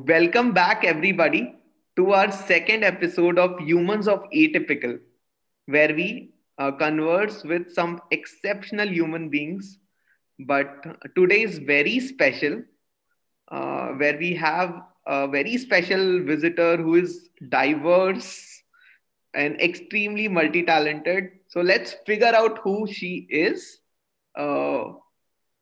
[0.00, 1.54] Welcome back, everybody,
[1.94, 4.98] to our second episode of Humans of Atypical,
[5.66, 9.78] where we uh, converse with some exceptional human beings.
[10.40, 10.84] But
[11.14, 12.64] today is very special,
[13.52, 18.64] uh, where we have a very special visitor who is diverse
[19.32, 21.30] and extremely multi talented.
[21.46, 23.78] So let's figure out who she is.
[24.34, 24.94] Uh,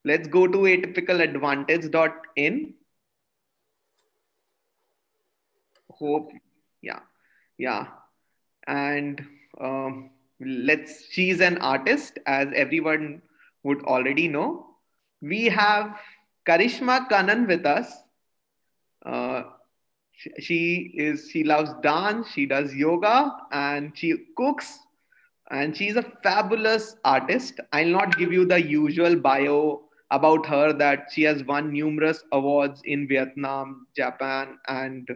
[0.07, 2.75] let's go to atypicaladvantage.in
[5.99, 6.31] hope.
[6.83, 7.01] Yeah.
[7.59, 7.87] Yeah.
[8.67, 9.21] And
[9.61, 10.11] um,
[10.41, 13.23] let's she's an artist as everyone
[13.63, 14.67] would already know.
[15.21, 15.99] We have
[16.49, 17.93] karishma kannan with us.
[19.05, 19.43] Uh,
[20.13, 24.79] she, she is she loves dance she does yoga and she cooks
[25.51, 27.61] and she's a fabulous artist.
[27.73, 32.83] I'll not give you the usual bio about her that she has won numerous awards
[32.85, 35.09] in vietnam japan and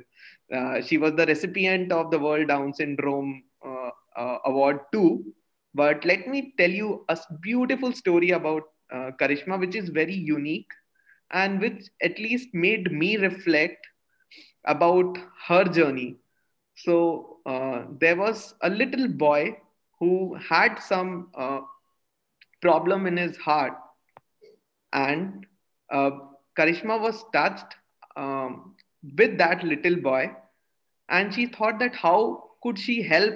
[0.83, 5.25] she was the recipient of the World Down Syndrome uh, uh, Award too.
[5.75, 10.71] But let me tell you a beautiful story about uh, Karishma, which is very unique
[11.31, 13.87] and which at least made me reflect
[14.65, 16.17] about her journey.
[16.77, 19.59] So uh, there was a little boy
[19.99, 21.29] who had some
[22.61, 23.75] problem in his heart,
[24.93, 25.47] and
[25.93, 27.77] Karishma was touched
[28.17, 28.76] um,
[29.19, 30.31] with that little boy.
[31.09, 33.35] And she thought that how could she help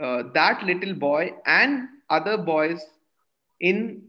[0.00, 2.84] uh, that little boy and other boys
[3.60, 4.08] in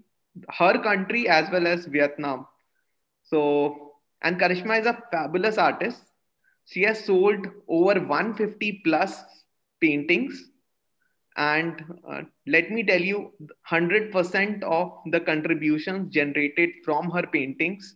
[0.58, 2.48] her country as well as vietnam.
[3.24, 6.02] So and karishma is a fabulous artist.
[6.66, 9.24] She has sold over 150 plus
[9.82, 10.50] paintings.
[11.38, 13.32] And uh, let me tell you
[13.72, 17.96] 100% of the contributions generated from her paintings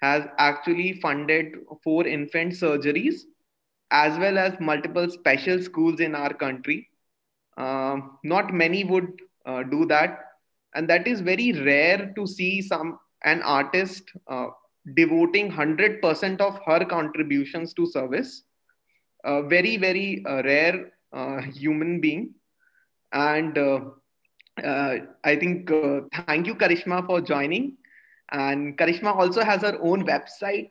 [0.00, 3.22] has actually funded four infant surgeries
[3.90, 6.88] as well as multiple special schools in our country.
[7.56, 10.20] Um, not many would uh, do that,
[10.74, 14.46] and that is very rare to see some an artist uh,
[14.94, 18.44] devoting 100% of her contributions to service.
[19.24, 22.34] A very very uh, rare uh, human being,
[23.12, 23.80] and uh,
[24.64, 25.68] uh, I think
[26.14, 27.76] thank you Karishma for joining
[28.32, 30.70] and Karishma also has her own website,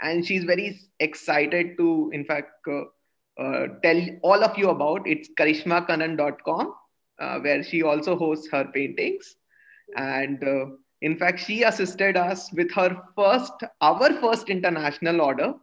[0.00, 2.84] and she's very excited to, in fact, uh,
[3.40, 5.06] uh, tell all of you about.
[5.06, 6.74] It's karishmakannan.com,
[7.18, 9.36] uh, where she also hosts her paintings.
[9.96, 10.66] And uh,
[11.02, 15.54] in fact, she assisted us with her first, our first international order,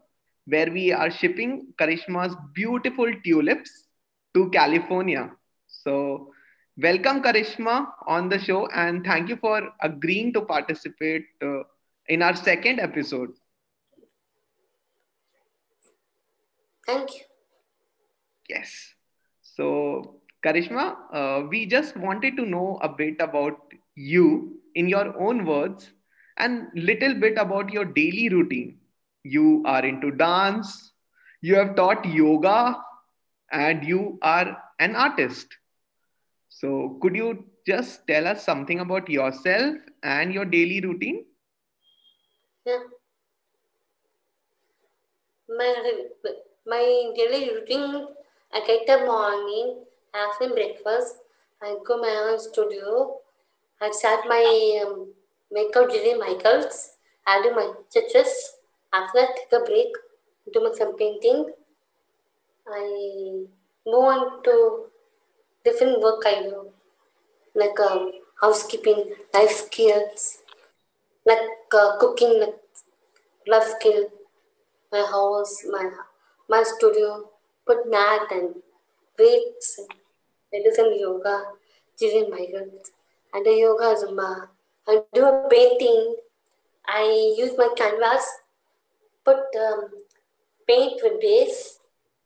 [0.46, 3.88] where we are shipping Karishma's beautiful tulips
[4.34, 5.32] to California.
[5.68, 6.34] So
[6.78, 11.64] welcome karishma on the show and thank you for agreeing to participate uh,
[12.08, 13.30] in our second episode.
[16.86, 17.22] Thank you.
[18.50, 18.94] Yes.
[19.42, 23.58] So karishma uh, we just wanted to know a bit about
[23.96, 25.92] you in your own words
[26.38, 28.80] and little bit about your daily routine.
[29.24, 30.92] You are into dance
[31.42, 32.78] you have taught yoga
[33.52, 35.48] and you are an artist
[36.62, 41.26] so, could you just tell us something about yourself and your daily routine?
[42.68, 42.84] Yeah.
[45.50, 45.74] My,
[46.68, 48.06] my daily routine
[48.54, 51.16] I get up morning, have after breakfast,
[51.64, 53.18] I go my own studio,
[53.82, 55.08] I start my um,
[55.52, 56.92] makeup during Michaels,
[57.26, 58.58] I do my sketches,
[58.94, 59.88] after that take a break,
[60.54, 61.52] do my some painting,
[62.68, 63.46] I
[63.88, 64.91] move on to
[65.64, 66.70] different work I do,
[67.56, 68.12] like um,
[68.42, 70.40] housekeeping, life skills,
[71.26, 71.40] like
[71.74, 72.56] uh, cooking, like
[73.48, 74.06] life skill,
[74.92, 75.90] my house, my
[76.50, 77.30] my studio,
[77.66, 78.56] put mat and
[79.18, 79.90] weights, and
[80.54, 81.44] I do some yoga
[81.98, 82.48] during my.
[83.34, 84.48] I do yoga zumba.
[84.88, 86.16] I do a painting.
[86.88, 88.26] I use my canvas,
[89.24, 89.90] put um,
[90.68, 91.80] paint with base.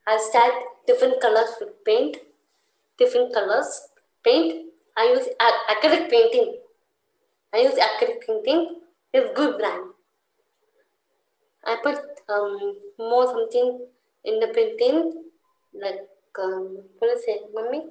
[0.08, 0.54] I start
[0.88, 2.18] different colors with paint
[2.98, 3.90] different colors.
[4.24, 5.28] Paint, I use
[5.70, 6.56] acrylic painting.
[7.54, 8.82] I use acrylic painting.
[9.14, 9.84] It's good brand.
[11.66, 11.98] I put
[12.30, 13.88] um, more something
[14.24, 15.24] in the painting,
[15.74, 16.08] like
[16.42, 17.86] um, what is it, mommy?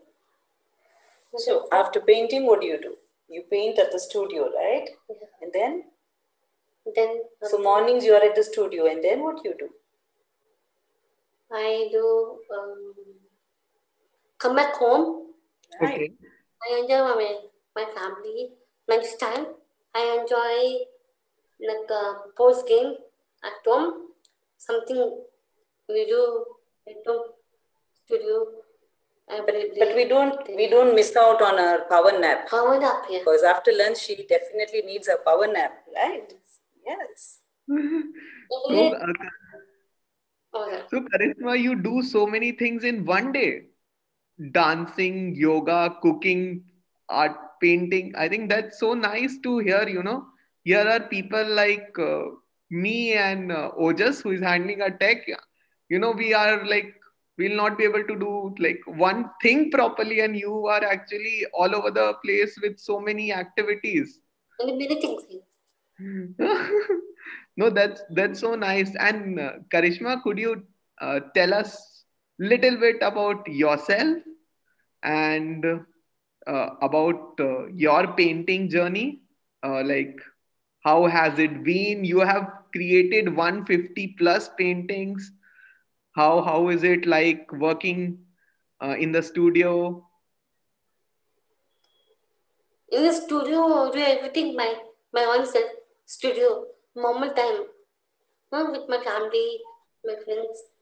[1.36, 2.96] So after painting, what do you do?
[3.28, 4.88] You paint at the studio, right?
[5.08, 5.16] Yeah.
[5.42, 5.84] And then?
[6.94, 7.22] Then.
[7.42, 9.68] Um, so mornings you are at the studio, and then what do you do?
[11.50, 12.94] I do um,
[14.38, 15.32] come back home.
[15.82, 16.12] Okay.
[16.62, 17.38] I enjoy my,
[17.76, 18.50] my family.
[18.88, 19.46] Next time,
[19.94, 20.84] I enjoy
[21.66, 22.94] like uh, post game
[23.44, 24.08] at home.
[24.58, 25.20] Something
[25.88, 26.44] We do
[26.86, 27.22] bedroom,
[28.04, 28.46] studio,
[29.28, 29.80] every day.
[29.80, 32.48] But we don't we don't miss out on our power nap.
[32.48, 33.20] Power nap, here.
[33.20, 36.32] Because after lunch she definitely needs a power nap, right?
[36.86, 37.40] Yes.
[37.68, 39.12] so, uh,
[40.56, 40.82] Okay.
[40.88, 43.66] so Karishma, you do so many things in one day.
[44.52, 46.64] Dancing, yoga, cooking,
[47.08, 48.12] art, painting.
[48.16, 50.26] I think that's so nice to hear, you know.
[50.64, 52.22] Here are people like uh,
[52.70, 55.26] me and uh, Ojas who is handling our tech.
[55.88, 56.94] You know, we are like,
[57.38, 61.74] we'll not be able to do like one thing properly, and you are actually all
[61.74, 64.20] over the place with so many activities.
[64.58, 65.22] And many things.
[67.56, 68.94] no, that's that's so nice.
[68.96, 70.64] And uh, Karishma, could you
[71.00, 71.93] uh, tell us
[72.38, 74.18] little bit about yourself
[75.02, 75.64] and
[76.46, 79.20] uh, about uh, your painting journey?
[79.62, 80.18] Uh, like,
[80.84, 82.04] how has it been?
[82.04, 85.32] You have created 150 plus paintings.
[86.16, 88.18] How how is it like working
[88.80, 90.06] uh, in the studio?
[92.90, 94.74] In the studio, do everything my
[95.12, 95.70] my own self.
[96.06, 97.64] Studio, normal time.
[98.52, 99.60] Huh, with my family,
[100.04, 100.73] my friends.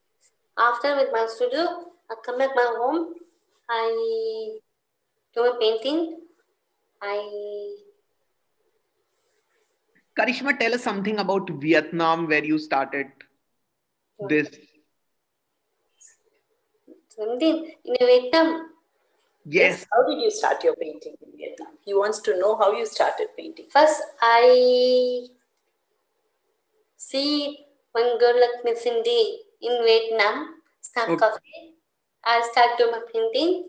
[0.58, 3.14] After with my studio, I come back my home.
[3.68, 4.58] I
[5.34, 6.18] do my painting.
[7.00, 7.76] I
[10.18, 13.06] Karishma, tell us something about Vietnam where you started
[14.28, 14.50] this.
[17.08, 18.68] something in Vietnam.
[19.46, 19.86] Yes.
[19.92, 21.78] How did you start your painting in Vietnam?
[21.84, 23.66] He wants to know how you started painting.
[23.72, 25.26] First, I
[26.96, 27.58] see
[27.92, 31.16] one girl like Miss Cindy in Vietnam, Snap Okay.
[31.16, 31.74] Cafe.
[32.24, 33.68] I start doing my painting,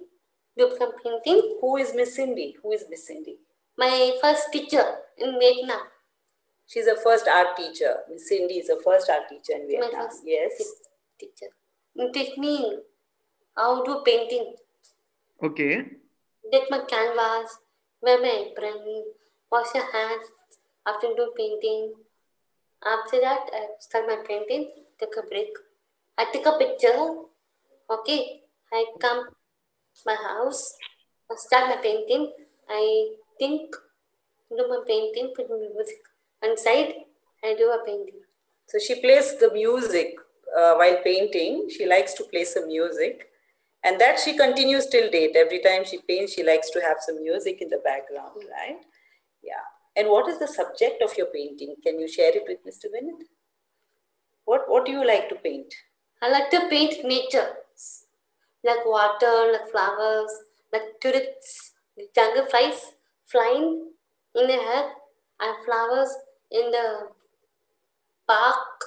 [0.58, 1.58] do some painting.
[1.62, 2.58] Who is Miss Cindy?
[2.62, 3.38] Who is Miss Cindy?
[3.78, 4.86] My first teacher
[5.18, 5.82] in Vietnam.
[6.68, 7.98] She's the first art teacher.
[8.10, 10.10] Miss Cindy is the first art teacher in Vietnam.
[10.26, 10.52] Yes.
[11.20, 11.48] teacher.
[11.98, 12.80] Mm, he teach me
[13.56, 14.56] how to painting.
[15.42, 15.86] Okay.
[16.52, 17.58] Take my canvas,
[18.02, 19.04] wear my apron,
[19.52, 20.26] wash your hands
[20.86, 21.94] after do painting.
[22.86, 25.50] After that, I start my painting, take a break.
[26.18, 26.98] I take a picture.
[27.90, 29.28] Okay, I come
[30.06, 30.74] my house,
[31.32, 32.32] I start my painting.
[32.70, 33.76] I think,
[34.50, 35.98] do my painting, put my music
[36.42, 36.94] inside,
[37.44, 38.22] I do a painting.
[38.68, 40.16] So she plays the music
[40.58, 41.70] uh, while painting.
[41.70, 43.30] She likes to play some music.
[43.84, 45.36] And that she continues till date.
[45.36, 48.80] Every time she paints, she likes to have some music in the background, right?
[49.44, 49.66] Yeah.
[49.96, 51.76] And what is the subject of your painting?
[51.84, 52.86] Can you share it with Mr.
[52.86, 53.28] Vinit?
[54.46, 55.74] What What do you like to paint?
[56.24, 57.50] I like to paint nature,
[58.64, 60.32] like water, like flowers,
[60.72, 62.94] like turrets, like dragonflies
[63.26, 63.90] flying
[64.34, 64.92] in the air,
[65.42, 66.16] and flowers
[66.50, 67.10] in the
[68.26, 68.86] park,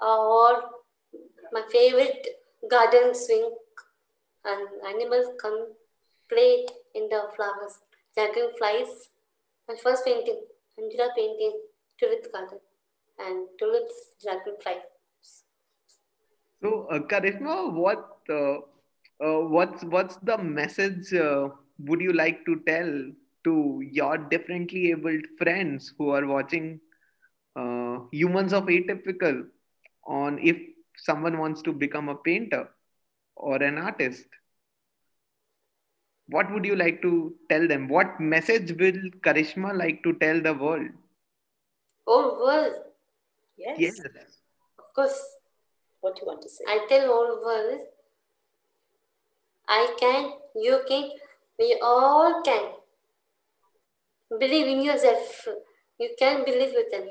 [0.00, 0.62] or
[1.52, 2.26] my favorite
[2.70, 3.50] garden swing,
[4.46, 5.74] and animals come
[6.30, 6.64] play
[6.94, 7.80] in the flowers.
[8.16, 9.10] Dragonflies,
[9.68, 10.40] my first painting,
[10.80, 11.52] Andira painting,
[11.98, 12.60] tulip garden,
[13.18, 14.80] and tulips, dragonfly.
[16.62, 18.58] So, uh, Karishma, what uh,
[19.24, 21.48] uh, what's what's the message uh,
[21.80, 22.90] would you like to tell
[23.44, 26.80] to your differently abled friends who are watching
[27.56, 29.46] uh, Humans of Atypical
[30.06, 30.56] on if
[30.96, 32.68] someone wants to become a painter
[33.36, 34.26] or an artist?
[36.28, 37.88] What would you like to tell them?
[37.88, 40.88] What message will Karishma like to tell the world?
[42.06, 42.74] Whole world,
[43.56, 43.78] Yes.
[43.80, 44.00] Yes.
[44.78, 45.20] of course.
[46.02, 46.64] What do you want to say?
[46.66, 47.80] I tell whole world,
[49.68, 51.10] I can, you can,
[51.58, 52.72] we all can.
[54.38, 55.46] Believe in yourself.
[55.98, 57.08] You can believe yourself.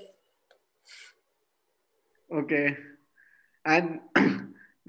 [2.33, 2.77] Okay.
[3.63, 4.01] And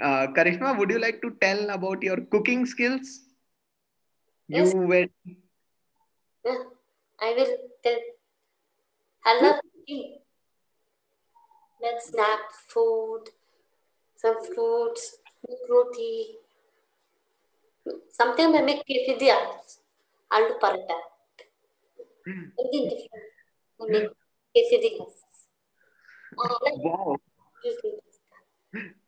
[0.03, 3.21] uh, Karishma, would you like to tell about your cooking skills?
[4.49, 4.75] You Yes.
[4.75, 5.07] were
[6.45, 6.65] Yeah,
[7.21, 7.99] I will tell.
[9.25, 10.19] I love cooking.
[11.81, 13.31] Like snack food,
[14.23, 15.17] some fruits,
[15.69, 16.37] roti.
[18.13, 19.79] Sometimes I make quesadillas,
[20.33, 20.99] aloo paratha.
[22.25, 23.29] Something different.
[23.81, 24.11] I make
[24.57, 25.17] quesadillas.
[26.39, 27.17] I like wow.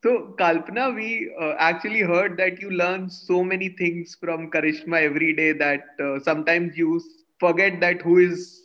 [0.02, 5.32] So Kalpana, we uh, actually heard that you learn so many things from Karishma every
[5.32, 7.00] day that uh, sometimes you
[7.38, 8.60] forget that who is.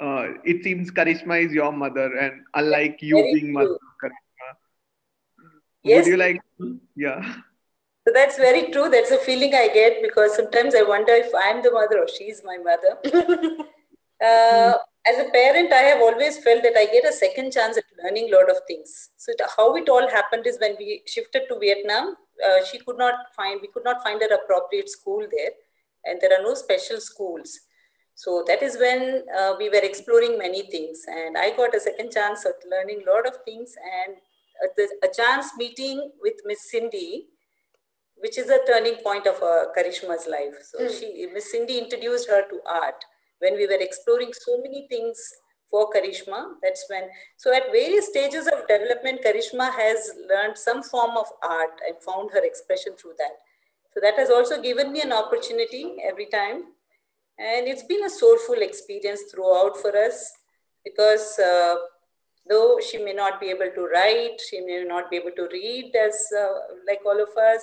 [0.00, 3.78] Uh, it seems Karishma is your mother, and unlike you Very being mother true.
[3.78, 3.93] Karishma.
[5.84, 6.06] Yes.
[6.06, 6.40] Would you like?
[6.96, 7.34] Yeah.
[8.06, 8.88] So that's very true.
[8.88, 12.42] That's a feeling I get because sometimes I wonder if I'm the mother or she's
[12.44, 12.98] my mother.
[14.24, 14.74] uh,
[15.06, 18.30] as a parent, I have always felt that I get a second chance at learning
[18.32, 19.10] a lot of things.
[19.16, 23.14] So how it all happened is when we shifted to Vietnam, uh, she could not
[23.36, 25.50] find, we could not find her appropriate school there.
[26.06, 27.60] And there are no special schools.
[28.14, 31.04] So that is when uh, we were exploring many things.
[31.08, 33.74] And I got a second chance at learning a lot of things
[34.06, 34.16] and
[35.02, 37.26] a, chance meeting with Miss Cindy,
[38.16, 40.54] which is a turning point of uh, Karishma's life.
[40.62, 40.98] So mm.
[40.98, 43.04] she, Miss Cindy introduced her to art
[43.40, 45.18] when we were exploring so many things
[45.70, 46.54] for Karishma.
[46.62, 47.04] That's when,
[47.36, 52.30] so at various stages of development, Karishma has learned some form of art and found
[52.32, 53.32] her expression through that.
[53.92, 56.64] So that has also given me an opportunity every time.
[57.38, 60.32] And it's been a soulful experience throughout for us
[60.84, 61.74] because uh,
[62.48, 65.94] though she may not be able to write, she may not be able to read
[65.96, 67.62] as uh, like all of us,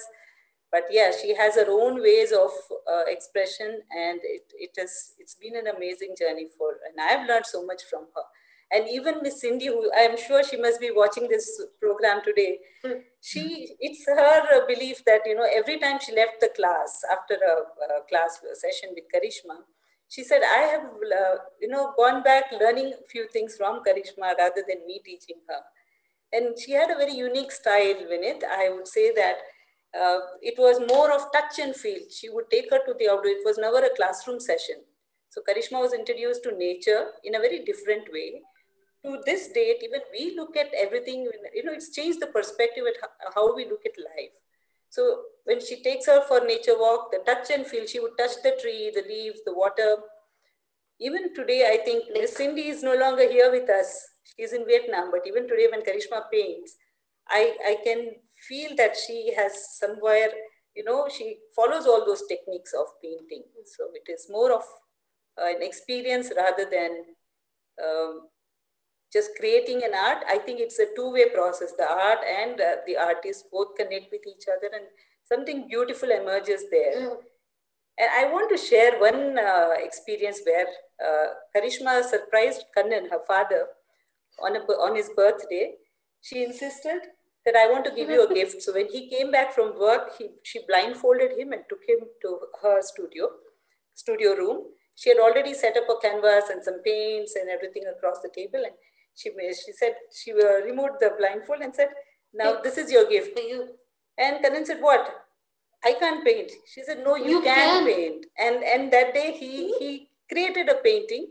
[0.71, 2.51] but yeah, she has her own ways of
[2.89, 7.45] uh, expression, and it, it has it's been an amazing journey for, and I've learned
[7.45, 8.23] so much from her.
[8.73, 13.01] And even Miss Cindy, who I'm sure she must be watching this program today, mm.
[13.19, 17.97] she it's her belief that you know every time she left the class after a,
[17.97, 19.57] a class a session with Karishma,
[20.11, 24.35] she said, I have, uh, you know, gone back learning a few things from Karishma
[24.37, 25.61] rather than me teaching her.
[26.33, 28.43] And she had a very unique style, Vinit.
[28.43, 29.37] I would say that
[29.97, 31.99] uh, it was more of touch and feel.
[32.09, 33.31] She would take her to the outdoor.
[33.31, 34.83] It was never a classroom session.
[35.29, 38.41] So Karishma was introduced to nature in a very different way.
[39.05, 41.23] To this date, even we look at everything,
[41.55, 44.35] you know, it's changed the perspective at how we look at life.
[44.89, 48.41] So when she takes her for nature walk, the touch and feel, she would touch
[48.43, 49.97] the tree, the leaves, the water.
[50.99, 54.07] Even today, I think Cindy is no longer here with us.
[54.23, 56.75] She's in Vietnam, but even today when Karishma paints,
[57.27, 58.11] I, I can
[58.47, 60.29] feel that she has somewhere,
[60.75, 63.43] you know, she follows all those techniques of painting.
[63.65, 64.63] So it is more of
[65.37, 67.03] an experience rather than
[67.83, 68.27] um,
[69.11, 70.23] just creating an art.
[70.27, 71.73] I think it's a two-way process.
[71.77, 74.85] The art and uh, the artist both connect with each other and
[75.31, 76.95] something beautiful emerges there.
[77.01, 77.17] Mm.
[77.97, 80.67] And I want to share one uh, experience where
[81.05, 83.67] uh, Karishma surprised Kannan, her father,
[84.43, 85.73] on, a, on his birthday.
[86.21, 87.01] She insisted
[87.45, 88.61] that I want to give you a gift.
[88.61, 92.39] So when he came back from work, he, she blindfolded him and took him to
[92.61, 93.29] her studio,
[93.93, 94.63] studio room.
[94.95, 98.63] She had already set up a canvas and some paints and everything across the table.
[98.63, 98.75] And
[99.15, 101.89] she, she said, she uh, removed the blindfold and said,
[102.33, 103.37] now this is your gift.
[104.21, 104.27] You.
[104.27, 105.25] And Kannan said, what?
[105.83, 106.51] I can't paint.
[106.71, 108.25] She said, no, you, you can, can, paint.
[108.37, 111.27] And, and that day he, he created a painting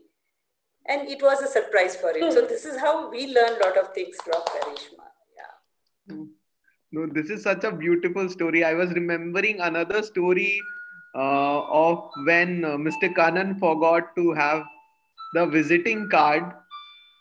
[0.87, 2.33] and it was a surprise for him.
[2.33, 5.05] So this is how we learn a lot of things from Karishma.
[5.37, 6.25] Yeah.
[6.93, 8.65] No, this is such a beautiful story.
[8.65, 10.61] I was remembering another story
[11.15, 13.15] uh, of when uh, Mr.
[13.15, 14.65] Kannan forgot to have
[15.35, 16.45] the visiting card,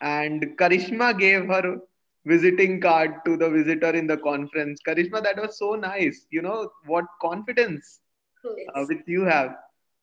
[0.02, 1.80] and Karishma gave her
[2.30, 4.82] visiting card to the visitor in the conference.
[4.88, 6.26] Karishma, that was so nice.
[6.32, 8.02] You know what confidence
[8.76, 9.56] uh, which you have.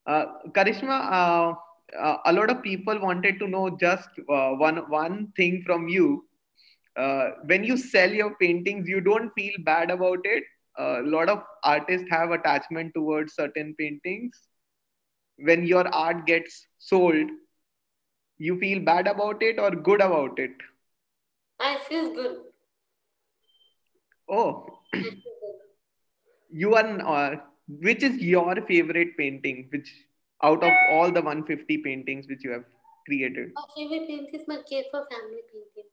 [0.06, 1.54] Uh, Karishma, uh,
[1.98, 6.24] uh, a lot of people wanted to know just one one thing from you
[6.96, 10.44] uh, when you sell your paintings you don't feel bad about it
[10.78, 14.48] a lot of artists have attachment towards certain paintings
[15.38, 17.30] when your art gets sold
[18.38, 20.52] you feel bad about it or good about it
[21.60, 22.36] i feel good
[24.28, 24.80] oh
[26.50, 27.36] you are uh,
[27.68, 29.92] which is your favorite painting which
[30.42, 32.64] out of all the 150 paintings which you have
[33.06, 35.90] created my favorite painting is my care for family painting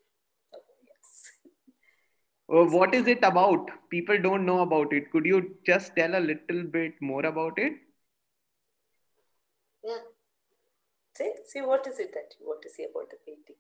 [2.50, 3.72] uh, what is it about?
[3.90, 5.12] People don't know about it.
[5.12, 7.74] Could you just tell a little bit more about it?
[9.84, 9.98] Yeah.
[11.16, 13.56] See, see what is it that you want to say about the painting?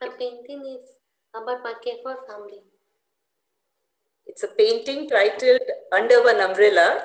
[0.00, 0.82] The painting is
[1.34, 2.62] about my care for family.
[4.26, 5.60] It's a painting titled
[5.92, 7.02] Under One Umbrella.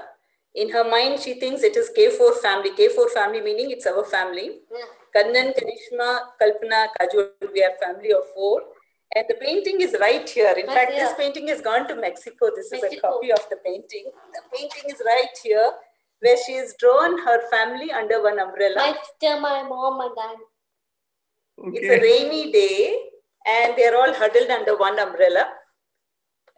[0.54, 2.70] In her mind, she thinks it is K4 family.
[2.70, 4.60] K4 family meaning it's our family.
[4.72, 4.86] Yeah.
[5.16, 8.62] Kannan, Karishma, Kalpana, Kajol, we are family of four.
[9.16, 10.54] And the painting is right here.
[10.56, 11.04] In fact, here.
[11.04, 12.52] this painting has gone to Mexico.
[12.56, 12.94] This Mexico.
[12.94, 14.12] is a copy of the painting.
[14.34, 15.72] The painting is right here,
[16.20, 18.76] where she has drawn her family under one umbrella.
[18.78, 20.38] My sister, my mom, and dad.
[21.60, 21.78] Okay.
[21.78, 22.98] It's a rainy day,
[23.46, 25.48] and they're all huddled under one umbrella.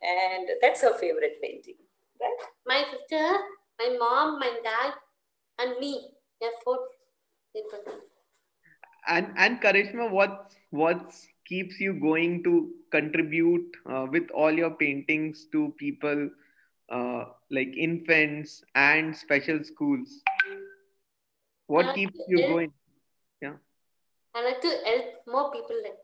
[0.02, 1.76] And that's her favorite painting,
[2.22, 2.48] right?
[2.66, 3.38] My sister,
[3.80, 4.94] my mom, my dad,
[5.60, 6.10] and me.
[6.40, 6.80] There are four
[7.56, 7.80] people.
[9.08, 15.48] And and Karishma, what what's keeps you going to contribute uh, with all your paintings
[15.52, 16.30] to people
[16.92, 20.22] uh, like infants and special schools
[21.68, 22.85] what keeps you going yeah
[24.36, 26.00] I like to help more people like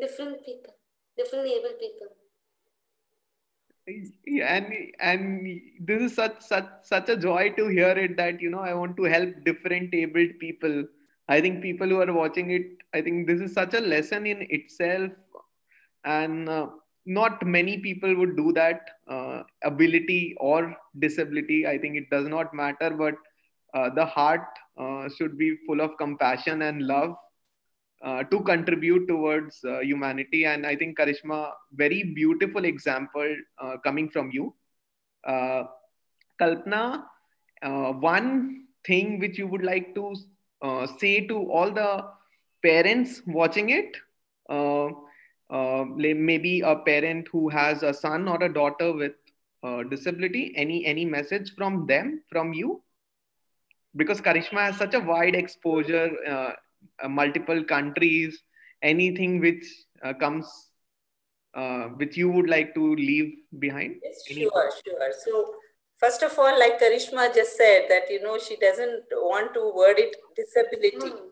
[0.00, 0.72] different people,
[1.18, 2.06] different able people.
[3.86, 8.60] And and this is such such such a joy to hear it that you know
[8.60, 10.84] I want to help different abled people.
[11.28, 14.46] I think people who are watching it, I think this is such a lesson in
[14.50, 15.10] itself,
[16.04, 16.68] and uh,
[17.04, 18.88] not many people would do that.
[19.08, 23.14] Uh, ability or disability, I think it does not matter, but
[23.74, 24.46] uh, the heart
[24.78, 27.16] uh, should be full of compassion and love
[28.04, 30.44] uh, to contribute towards uh, humanity.
[30.44, 34.54] And I think Karishma, very beautiful example uh, coming from you.
[35.26, 35.64] Uh,
[36.40, 37.04] Kalpana,
[37.62, 40.14] uh, one thing which you would like to
[40.60, 42.04] uh, say to all the
[42.62, 43.96] parents watching it,
[45.50, 49.12] maybe a parent who has a son or a daughter with
[49.88, 52.82] disability, any any message from them, from you?
[53.96, 56.10] Because Karishma has such a wide exposure
[57.08, 58.40] multiple countries,
[58.82, 59.64] anything which
[60.02, 60.46] uh, comes,
[61.54, 63.96] uh, which you would like to leave behind?
[64.02, 65.12] Yes, sure, sure.
[65.24, 65.54] So
[65.98, 69.98] first of all, like Karishma just said, that you know she doesn't want to word
[69.98, 71.12] it disability.
[71.12, 71.30] Mm.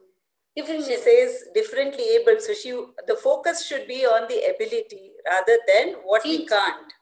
[0.55, 2.39] She says differently able.
[2.39, 2.71] So she
[3.07, 6.93] the focus should be on the ability rather than what he can't.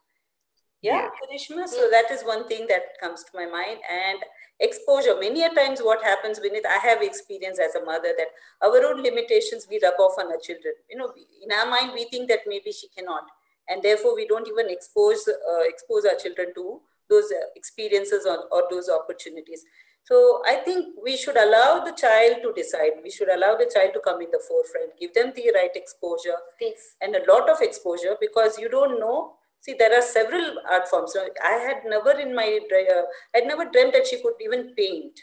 [0.83, 1.09] Yeah, yeah.
[1.19, 1.69] Karishma.
[1.69, 3.80] So that is one thing that comes to my mind.
[3.90, 4.19] And
[4.61, 5.19] exposure.
[5.19, 8.29] Many a times what happens Vinith, i have experience as a mother that
[8.62, 10.75] our own limitations we rub off on our children.
[10.88, 11.12] You know
[11.43, 13.25] in our mind we think that maybe she cannot.
[13.69, 18.47] And therefore we don't even expose uh, expose our children to those uh, experiences or,
[18.52, 19.64] or those opportunities.
[20.05, 23.02] So i think we should allow the child to decide.
[23.02, 24.99] We should allow the child to come in the forefront.
[25.00, 26.97] Give them the right exposure yes.
[27.00, 31.12] and a lot of exposure because you don't know See, there are several art forms.
[31.12, 33.02] So I had never in my, uh,
[33.35, 35.21] I had never dreamt that she could even paint.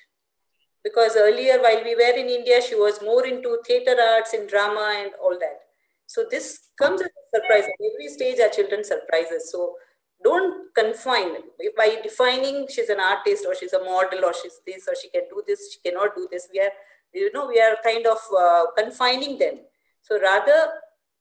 [0.84, 4.94] Because earlier, while we were in India, she was more into theater arts and drama
[5.00, 5.62] and all that.
[6.06, 7.64] So this comes as a surprise.
[7.64, 9.52] Every stage, our children surprises.
[9.52, 9.76] So
[10.24, 11.36] don't confine
[11.76, 15.24] by defining she's an artist or she's a model or she's this or she can
[15.30, 16.48] do this, she cannot do this.
[16.54, 16.72] We are,
[17.14, 19.60] you know, we are kind of uh, confining them.
[20.02, 20.70] So rather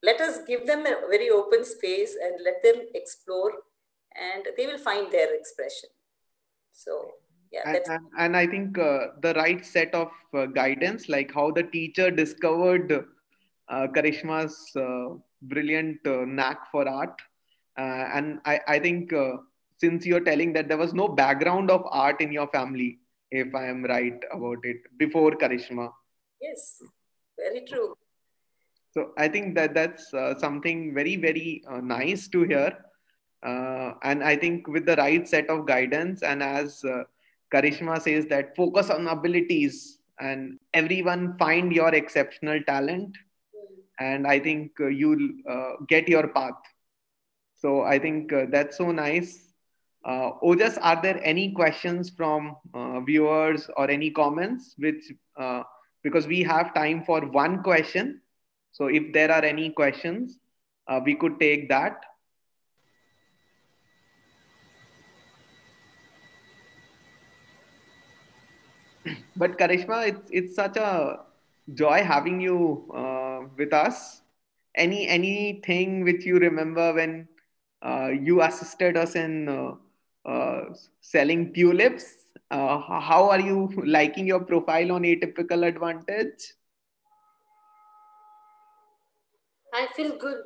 [0.03, 3.53] let us give them a very open space and let them explore
[4.15, 5.89] and they will find their expression.
[6.73, 7.11] So
[7.53, 11.51] yeah and, and, and i think uh, the right set of uh, guidance like how
[11.51, 12.93] the teacher discovered
[13.69, 17.21] uh, karishma's uh, brilliant uh, knack for art.
[17.79, 19.13] Uh, and i, I think
[19.79, 22.99] since you're telling that there was no background of art in your family
[23.31, 25.91] if i am right about it before karishma.
[26.41, 26.81] Yes
[27.39, 27.97] very true
[28.97, 32.73] so I think that that's uh, something very, very uh, nice to hear.
[33.45, 37.03] Uh, and I think with the right set of guidance, and as uh,
[37.53, 43.15] Karishma says, that focus on abilities and everyone find your exceptional talent.
[44.01, 46.57] And I think uh, you'll uh, get your path.
[47.55, 49.53] So I think that's so nice.
[50.07, 52.57] Uh, Ojas, are there any questions from
[53.05, 54.75] viewers or any comments?
[54.79, 55.13] Which
[56.03, 58.23] because we have time for one question
[58.77, 60.39] so if there are any questions,
[60.87, 62.05] uh, we could take that.
[69.37, 71.21] but Karishma, it's, it's such a
[71.73, 74.21] joy having you uh, with us.
[74.75, 77.29] Any anything which you remember when
[77.81, 79.77] uh, you assisted us in uh,
[80.29, 82.27] uh, selling tulips?
[82.51, 86.53] Uh, how are you liking your profile on Atypical Advantage?
[89.77, 90.39] I feel good.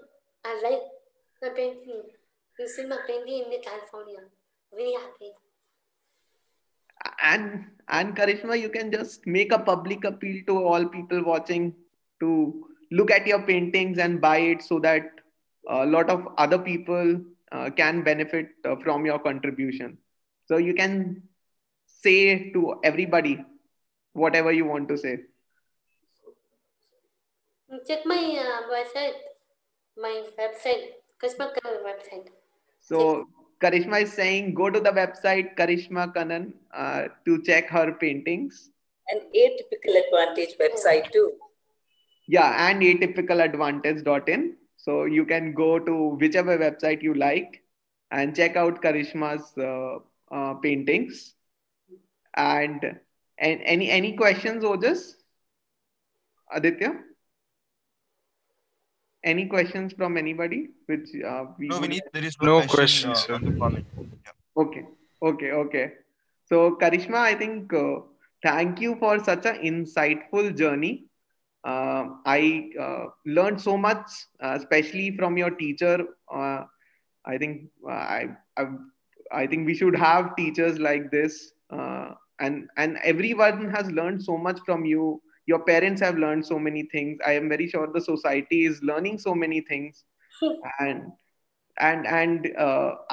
[0.45, 0.83] I like
[1.43, 2.03] my painting.
[2.59, 4.23] You see my painting in the California.
[4.75, 5.31] Very happy.
[7.23, 11.75] And and Karishma, you can just make a public appeal to all people watching
[12.21, 15.21] to look at your paintings and buy it so that
[15.69, 17.21] a lot of other people
[17.53, 19.97] uh, can benefit uh, from your contribution.
[20.47, 21.23] So you can
[21.87, 23.45] say to everybody
[24.13, 25.19] whatever you want to say.
[27.87, 29.15] Check my uh, website,
[29.97, 30.87] my website,
[31.23, 32.27] Karishma Kannan website.
[32.81, 33.29] So
[33.63, 38.71] Karishma is saying go to the website Karishma Kannan uh, to check her paintings.
[39.11, 41.33] And Atypical Advantage website too.
[42.27, 44.57] Yeah, and atypicaladvantage.in.
[44.77, 47.63] So you can go to whichever website you like
[48.11, 49.99] and check out Karishma's uh,
[50.35, 51.35] uh, paintings.
[52.35, 52.99] And,
[53.39, 55.15] and any any questions, Ojas?
[56.53, 57.10] Aditya?
[59.23, 60.69] Any questions from anybody?
[60.87, 63.43] Which uh, we no, Vinith, there is no, no question, questions.
[63.61, 64.33] Uh, yeah.
[64.57, 64.85] Okay,
[65.23, 65.93] okay, okay.
[66.47, 68.01] So Karishma, I think uh,
[68.43, 71.11] thank you for such an insightful journey.
[71.65, 74.11] uh, I uh, learned so much,
[74.43, 76.05] uh, especially from your teacher.
[76.33, 76.65] Uh,
[77.25, 78.65] I think uh, I, I,
[79.33, 84.39] I think we should have teachers like this, uh, and and everyone has learned so
[84.39, 85.21] much from you.
[85.51, 87.19] Your parents have learned so many things.
[87.27, 90.05] I am very sure the society is learning so many things,
[90.81, 91.11] and
[91.79, 92.53] and and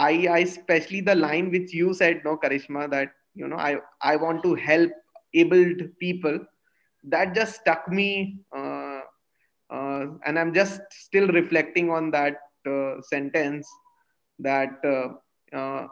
[0.08, 4.16] I I especially the line which you said, no, Karishma, that you know I I
[4.28, 4.92] want to help
[5.34, 6.40] abled people
[7.04, 9.02] that just stuck me uh,
[9.70, 13.68] uh, and i'm just still reflecting on that uh, sentence
[14.40, 15.08] that uh,
[15.58, 15.88] uh,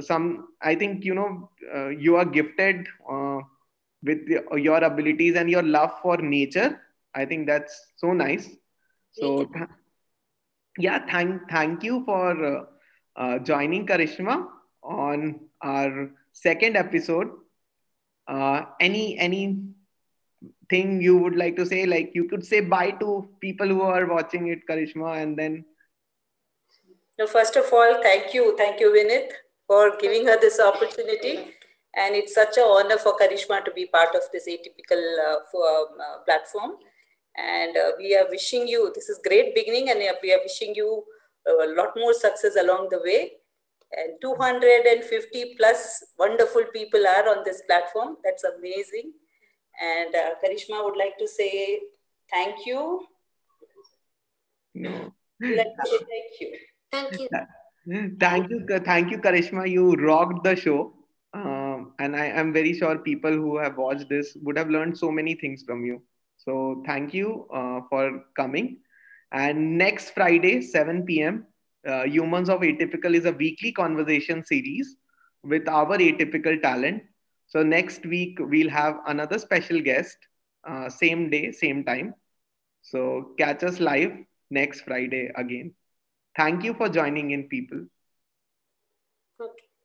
[0.00, 2.86] some i think you know uh, you are gifted
[4.02, 4.18] with
[4.56, 6.80] your abilities and your love for nature
[7.14, 8.48] i think that's so nice
[9.12, 9.68] so th-
[10.78, 12.64] yeah thank thank you for uh,
[13.16, 14.46] uh, joining karishma
[14.82, 17.28] on our second episode
[18.28, 19.66] uh, any any
[20.68, 21.86] thing you would like to say?
[21.86, 25.64] Like you could say bye to people who are watching it, Karishma, and then.
[27.18, 29.30] No, first of all, thank you, thank you, Vinith,
[29.66, 31.55] for giving her this opportunity.
[31.96, 35.66] And it's such an honor for Karishma to be part of this atypical uh, for,
[35.66, 36.72] um, uh, platform.
[37.36, 41.04] And uh, we are wishing you, this is great beginning, and we are wishing you
[41.46, 43.32] a lot more success along the way.
[43.92, 48.16] And 250 plus wonderful people are on this platform.
[48.24, 49.12] That's amazing
[49.80, 51.80] and uh, Karishma would like to say
[52.30, 53.06] thank you.
[54.74, 55.12] No.
[55.40, 56.52] Let me say thank you.
[56.92, 57.28] Thank you.
[58.18, 59.70] Thank you, thank you, Karishma.
[59.70, 60.94] You rocked the show.
[61.76, 65.10] Um, and I am very sure people who have watched this would have learned so
[65.10, 66.02] many things from you.
[66.36, 68.78] So thank you uh, for coming.
[69.32, 71.46] And next Friday, 7 p.m.,
[71.86, 74.96] uh, Humans of Atypical is a weekly conversation series
[75.42, 77.02] with our atypical talent
[77.48, 80.16] so next week we'll have another special guest,
[80.68, 82.14] uh, same day, same time.
[82.82, 84.12] So catch us live
[84.50, 85.74] next Friday again.
[86.36, 87.86] Thank you for joining in, people.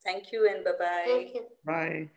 [0.06, 0.14] Okay.
[0.14, 1.04] Thank you and bye-bye.
[1.06, 1.46] Thank you.
[1.66, 2.10] Bye.